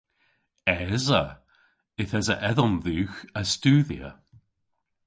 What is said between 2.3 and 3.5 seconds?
edhom dhywgh a